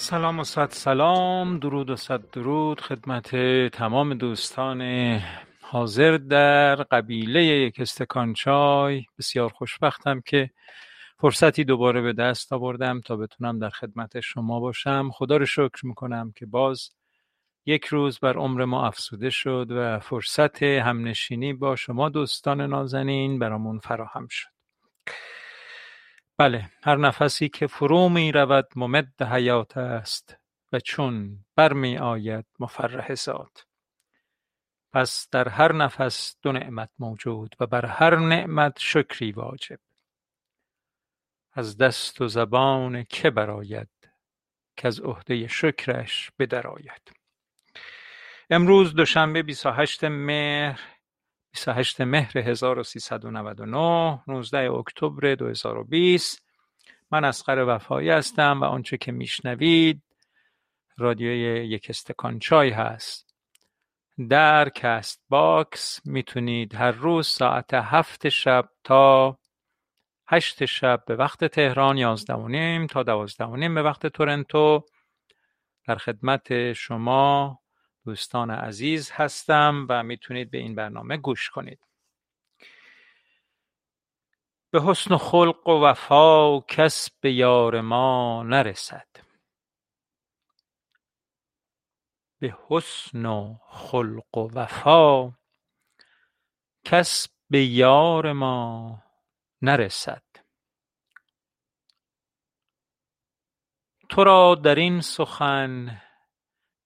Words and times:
سلام 0.00 0.38
و 0.38 0.44
صد 0.44 0.70
سلام 0.70 1.58
درود 1.58 1.90
و 1.90 1.96
صد 1.96 2.30
درود 2.30 2.80
خدمت 2.80 3.36
تمام 3.72 4.14
دوستان 4.14 4.82
حاضر 5.60 6.16
در 6.16 6.74
قبیله 6.74 7.44
یک 7.44 7.80
استکان 7.80 8.34
چای. 8.34 9.04
بسیار 9.18 9.48
خوشبختم 9.48 10.20
که 10.20 10.50
فرصتی 11.20 11.64
دوباره 11.64 12.00
به 12.00 12.12
دست 12.12 12.52
آوردم 12.52 13.00
تا 13.00 13.16
بتونم 13.16 13.58
در 13.58 13.70
خدمت 13.70 14.20
شما 14.20 14.60
باشم. 14.60 15.10
خدا 15.12 15.36
رو 15.36 15.46
شکر 15.46 15.86
می‌کنم 15.86 16.32
که 16.36 16.46
باز 16.46 16.90
یک 17.66 17.84
روز 17.84 18.18
بر 18.18 18.36
عمر 18.36 18.64
ما 18.64 18.86
افسوده 18.86 19.30
شد 19.30 19.66
و 19.70 19.98
فرصت 19.98 20.62
همنشینی 20.62 21.52
با 21.52 21.76
شما 21.76 22.08
دوستان 22.08 22.60
نازنین 22.60 23.38
برامون 23.38 23.78
فراهم 23.78 24.26
شد. 24.30 24.57
بله 26.38 26.70
هر 26.82 26.96
نفسی 26.96 27.48
که 27.48 27.66
فرو 27.66 28.08
می 28.08 28.32
رود 28.32 28.68
ممد 28.76 29.22
حیات 29.22 29.76
است 29.76 30.36
و 30.72 30.80
چون 30.80 31.44
برمی 31.56 31.98
آید 31.98 32.46
مفرح 32.58 33.14
ذات. 33.14 33.66
پس 34.92 35.28
در 35.30 35.48
هر 35.48 35.72
نفس 35.72 36.36
دو 36.42 36.52
نعمت 36.52 36.90
موجود 36.98 37.56
و 37.60 37.66
بر 37.66 37.86
هر 37.86 38.16
نعمت 38.16 38.78
شکری 38.78 39.32
واجب. 39.32 39.78
از 41.52 41.76
دست 41.76 42.20
و 42.20 42.28
زبان 42.28 43.04
که 43.04 43.30
برآید 43.30 43.88
از 44.84 45.00
عهده 45.00 45.46
شکرش 45.46 46.30
بدرآید. 46.38 47.12
امروز 48.50 48.94
دوشنبه 48.94 49.42
28 49.42 50.04
مهر 50.04 50.97
28 51.52 52.00
مهر 52.00 52.38
1399 52.38 54.22
19 54.26 54.72
اکتبر 54.72 55.34
2020 55.34 56.42
من 57.10 57.24
اصغر 57.24 57.64
وفایی 57.68 58.10
هستم 58.10 58.60
و 58.60 58.64
آنچه 58.64 58.96
که 58.96 59.12
میشنوید 59.12 60.02
رادیوی 60.98 61.66
یک 61.66 61.86
استکان 61.90 62.38
چای 62.38 62.70
هست. 62.70 63.34
در 64.28 64.68
Castbox 64.68 66.00
می‌تونید 66.06 66.74
هر 66.74 66.90
روز 66.90 67.28
ساعت 67.28 67.74
هفت 67.74 68.28
شب 68.28 68.68
تا 68.84 69.38
هشت 70.28 70.64
شب 70.64 71.04
به 71.06 71.16
وقت 71.16 71.44
تهران 71.44 71.98
یازده 71.98 72.34
و 72.34 72.48
نیم 72.48 72.86
تا 72.86 73.02
دوازده 73.02 73.44
و 73.44 73.56
نیم 73.56 73.74
به 73.74 73.82
وقت 73.82 74.06
تورنتو. 74.06 74.84
در 75.86 75.96
خدمت 75.96 76.72
شما 76.72 77.58
دوستان 78.08 78.50
عزیز 78.50 79.10
هستم 79.10 79.86
و 79.88 80.02
می‌تونید 80.02 80.50
به 80.50 80.58
این 80.58 80.74
برنامه 80.74 81.16
گوش 81.16 81.50
کنید. 81.50 81.78
به 84.70 84.82
حسن 84.82 85.14
و 85.14 85.18
خلق 85.18 85.68
و 85.68 85.84
وفا 85.84 86.60
کس 86.60 87.10
به 87.20 87.32
یار 87.32 87.80
ما 87.80 88.42
نرسد. 88.42 89.08
به 92.38 92.56
حسن 92.68 93.26
و 93.26 93.58
خلق 93.68 94.38
و 94.38 94.48
وفا 94.54 95.32
کس 96.84 97.28
به 97.50 97.64
یار 97.64 98.32
ما 98.32 99.02
نرسد. 99.62 100.22
تو 104.08 104.24
را 104.24 104.54
در 104.54 104.74
این 104.74 105.00
سخن 105.00 106.02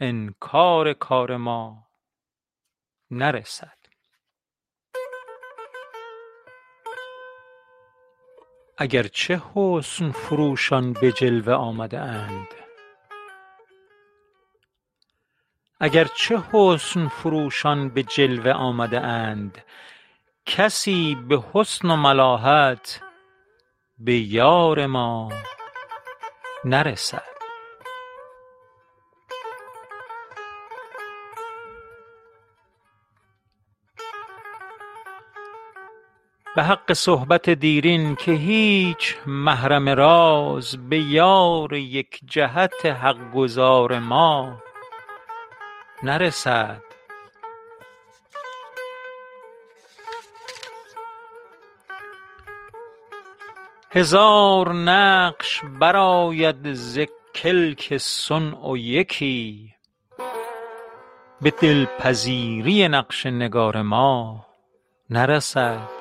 انکار 0.00 0.92
کار 0.92 1.36
ما 1.36 1.86
نرسد. 3.10 3.76
اگرچه 8.78 9.42
حسن 9.54 10.10
فروشان 10.10 10.92
به 10.92 11.12
جلوه 11.12 11.54
آمده 11.54 12.00
اند 12.00 12.48
اگرچه 15.80 16.42
حسن 16.52 17.08
فروشان 17.08 17.88
به 17.88 18.02
جلوه 18.02 18.52
آمده 18.52 19.00
اند 19.00 19.64
کسی 20.46 21.14
به 21.28 21.42
حسن 21.52 21.90
و 21.90 21.96
ملاحت 21.96 23.00
به 23.98 24.14
یار 24.14 24.86
ما 24.86 25.32
نرسد. 26.64 27.35
به 36.56 36.62
حق 36.62 36.92
صحبت 36.92 37.50
دیرین 37.50 38.16
که 38.16 38.32
هیچ 38.32 39.16
محرم 39.26 39.88
راز 39.88 40.88
به 40.88 40.98
یار 40.98 41.72
یک 41.74 42.20
جهت 42.24 42.86
حق 42.86 43.32
گزار 43.34 43.98
ما 43.98 44.62
نرسد. 46.02 46.82
هزار 53.90 54.72
نقش 54.72 55.62
برآید 55.80 56.72
ز 56.72 56.98
کلک 57.34 57.96
صنع 57.96 58.78
یکی 58.78 59.74
به 61.40 61.50
دلپذیری 61.50 62.88
نقش 62.88 63.26
نگار 63.26 63.82
ما 63.82 64.46
نرسد. 65.10 65.95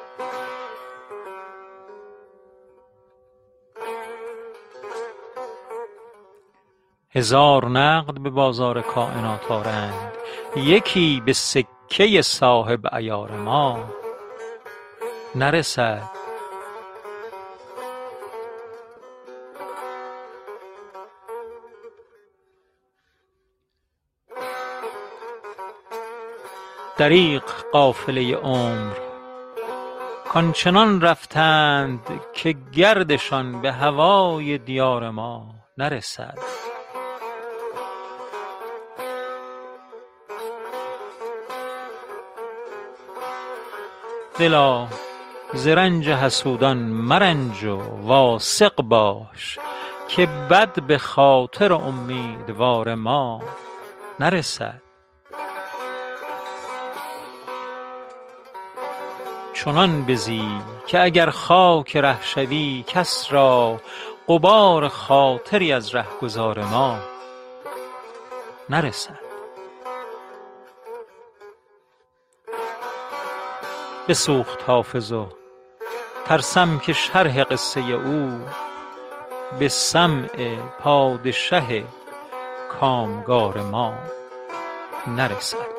هزار 7.16 7.68
نقد 7.70 8.20
به 8.20 8.30
بازار 8.30 8.82
کاینات 8.82 9.52
آرند. 9.52 10.12
یکی 10.56 11.22
به 11.26 11.34
سکه 11.34 12.22
صاحب 12.22 12.88
عیار 12.88 13.32
ما. 13.32 13.84
نرسد. 15.36 16.04
دریغ 26.98 27.44
قافله 27.72 28.36
عمر. 28.36 28.94
کآنچنان 30.30 31.02
رفتند 31.02 32.22
که 32.34 32.56
گردشان 32.74 33.62
به 33.62 33.72
هوای 33.72 34.58
دیار 34.58 35.10
ما. 35.10 35.56
نرسد. 35.78 36.55
دلا 44.40 44.88
ز 45.54 45.68
رنج 45.68 46.10
حسودان 46.10 46.78
مرنج 46.78 47.64
و 47.64 47.78
واثق 48.02 48.82
باش 48.82 49.60
که 50.08 50.26
بد 50.26 50.84
به 50.84 50.98
خاطر 50.98 51.74
امیدوار 51.74 52.96
ما 52.96 53.42
نرسد. 54.20 54.82
چنان 59.54 60.06
بزی 60.06 60.52
که 60.88 61.04
اگر 61.04 61.30
خاک 61.30 61.98
ره 61.98 62.22
شوی 62.22 62.84
کس 62.88 63.28
را 63.30 63.82
غبار 64.28 64.88
خاطری 64.88 65.74
از 65.74 65.96
رهگذار 65.96 66.64
ما 66.64 66.98
نرسد. 68.70 69.25
بسوخت 74.08 74.64
حافظ 74.64 75.12
و 75.12 75.28
ترسم 76.26 76.80
که 76.80 76.94
شرح 76.94 77.44
قصه 77.44 77.82
او 77.82 78.42
به 79.60 79.68
سمع 79.68 80.56
پادشه 80.80 81.84
کامگار 82.80 83.58
ما 83.62 83.94
نرسد. 85.08 85.75